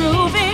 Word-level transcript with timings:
wanna 0.00 0.47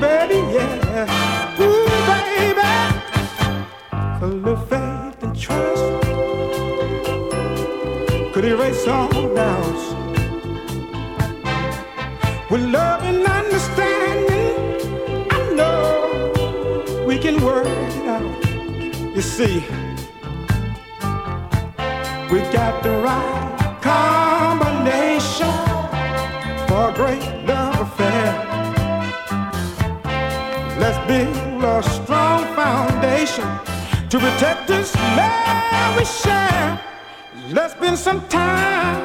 baby, 0.00 0.38
yeah. 0.54 1.60
Ooh, 1.60 1.86
baby. 2.10 2.72
A 4.22 4.26
little 4.26 4.56
faith 4.66 5.22
and 5.22 5.38
trust 5.38 5.84
could 8.32 8.44
erase 8.44 8.86
all 8.86 9.08
doubts. 9.34 9.94
With 12.50 12.62
love 12.62 13.02
and 13.02 13.26
understanding, 13.26 14.54
I 15.30 15.54
know 15.54 17.04
we 17.06 17.18
can 17.18 17.42
work 17.42 17.66
it 17.66 18.06
out. 18.06 19.16
You 19.16 19.22
see, 19.22 19.64
we 22.30 22.40
got 22.52 22.82
the 22.82 23.00
right 23.02 23.65
foundation 33.36 34.08
to 34.08 34.18
protect 34.18 34.66
this 34.66 34.94
love 34.94 35.96
we 35.96 36.04
share. 36.04 36.80
Let's 37.50 37.74
spend 37.74 37.98
some 37.98 38.26
time 38.28 39.04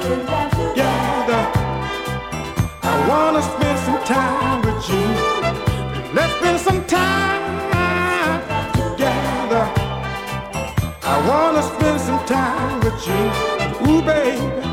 together. 0.00 1.42
I 2.82 3.06
wanna 3.08 3.42
spend 3.42 3.78
some 3.80 4.04
time 4.04 4.62
with 4.62 4.88
you. 4.88 5.06
Let's 6.14 6.32
spend 6.38 6.60
some 6.60 6.84
time 6.86 8.40
together. 8.72 9.64
I 11.02 11.16
wanna 11.28 11.62
spend 11.62 12.00
some 12.00 12.24
time 12.26 12.80
with 12.80 13.06
you. 13.06 13.92
Ooh, 13.92 14.02
baby. 14.02 14.69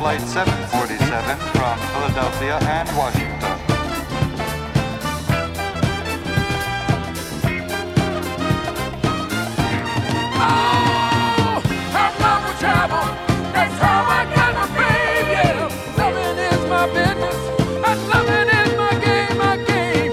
Flight 0.00 0.22
747 0.22 1.36
from 1.52 1.78
Philadelphia 1.92 2.56
and 2.56 2.88
Washington. 2.96 3.60
Oh, 10.40 11.60
I 11.92 12.08
love 12.18 12.42
to 12.48 12.54
travel, 12.58 13.04
that's 13.52 13.76
how 13.76 14.00
I 14.08 14.24
gotta 14.34 14.66
be, 14.72 14.88
yeah. 15.28 15.68
Loving 15.98 16.38
is 16.48 16.62
my 16.70 16.86
business, 16.96 17.36
and 17.84 18.00
loving 18.08 18.48
is 18.56 18.72
my 18.78 18.94
game, 19.04 19.36
my 19.36 19.56
game. 19.68 20.12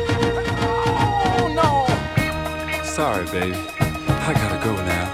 Oh, 0.67 1.47
no. 1.55 2.83
Sorry, 2.83 3.25
baby. 3.27 3.55
I 3.79 4.33
gotta 4.33 4.59
go 4.65 4.75
now. 4.83 5.07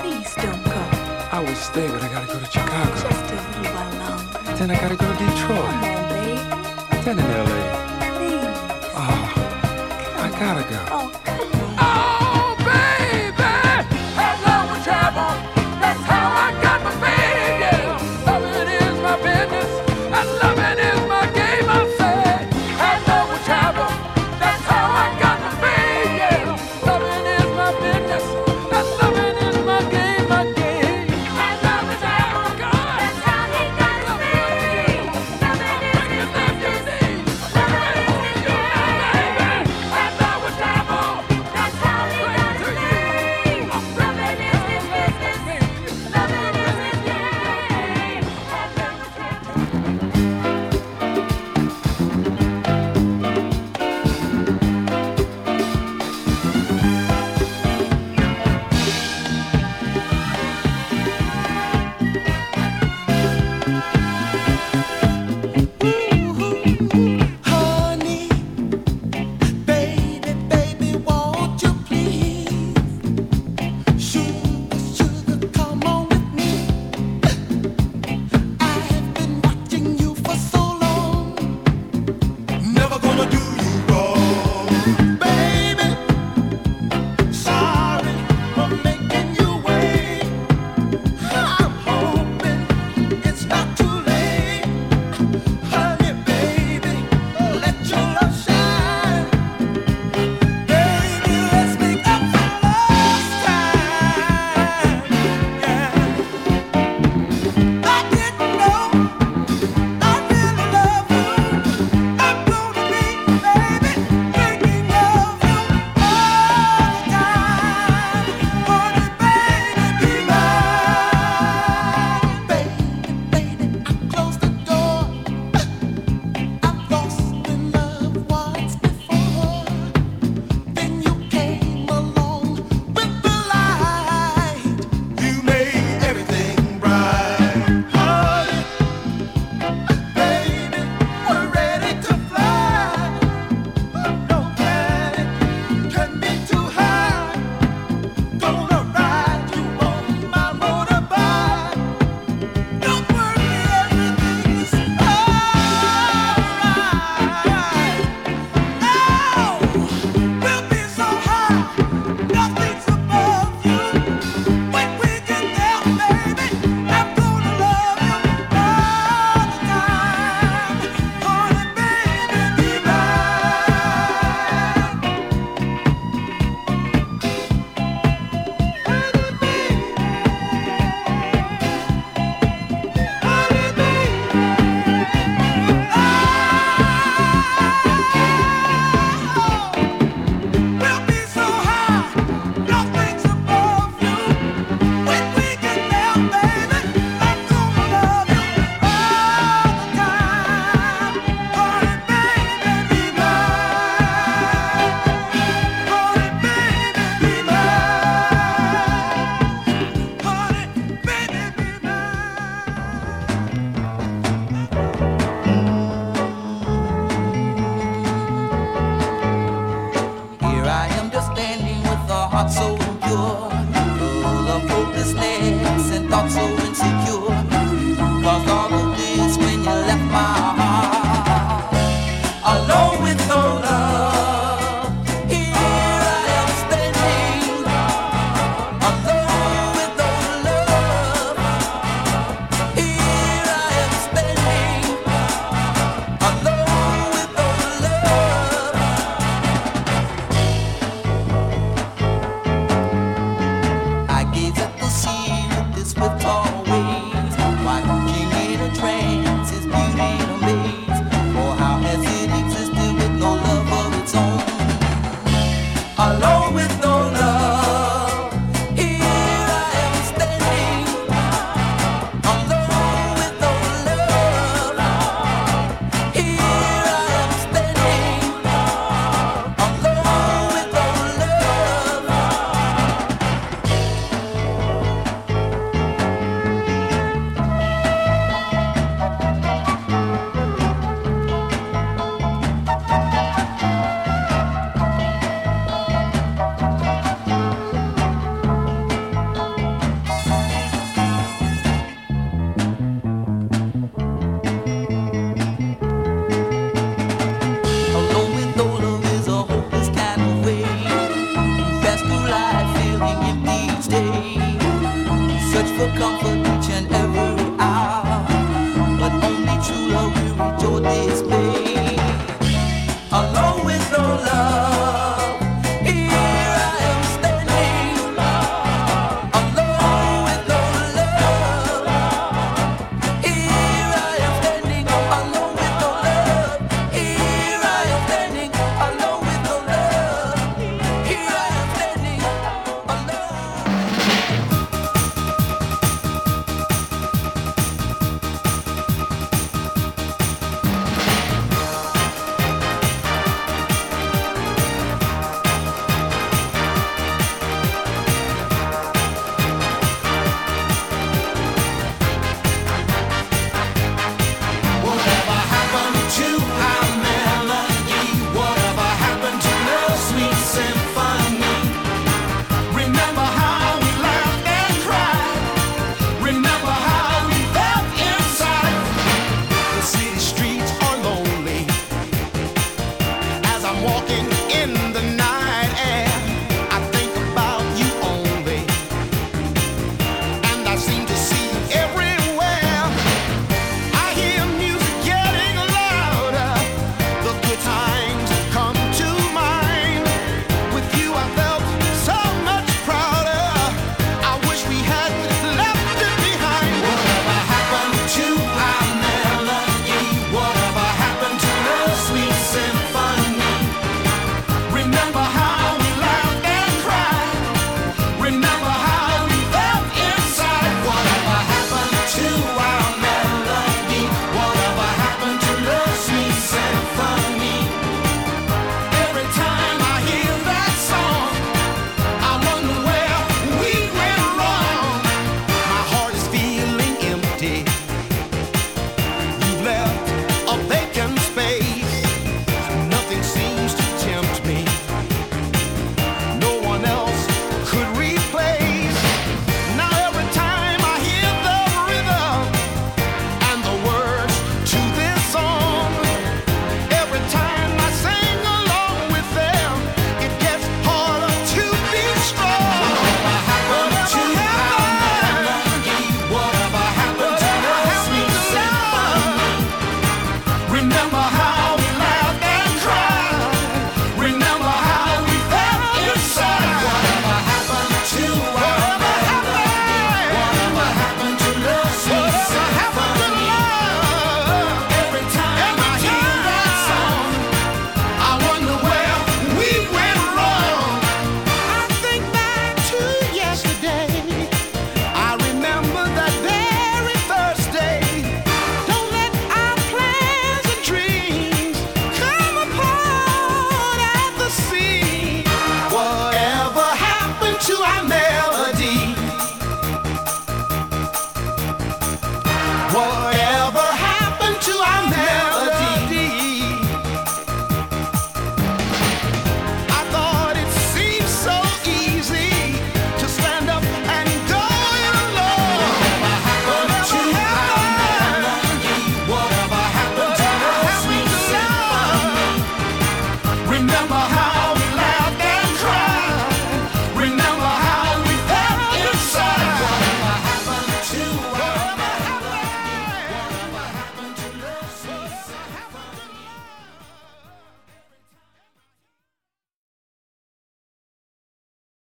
Please 0.00 0.34
don't 0.34 0.64
go. 0.64 0.82
I 1.30 1.38
will 1.46 1.54
stay, 1.54 1.86
but 1.86 2.02
I 2.02 2.08
gotta 2.08 2.26
go 2.26 2.40
to 2.40 2.46
Chicago. 2.46 2.90
Just 3.08 3.25
then 4.58 4.70
I 4.70 4.80
gotta 4.80 4.96
go 4.96 5.06
to 5.06 5.18
Detroit. 5.18 5.68
Come 5.68 5.84
on, 5.84 6.08
babe. 6.08 7.04
Then 7.04 7.18
in 7.18 7.24
LA. 7.26 7.60
Please. 8.16 8.44
Oh, 8.94 9.04
ah, 9.04 10.24
I 10.24 10.30
gotta 10.40 10.62
go. 10.70 10.80
Oh. 10.90 11.05